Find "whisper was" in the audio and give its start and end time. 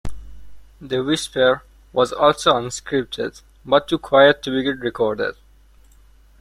1.03-2.11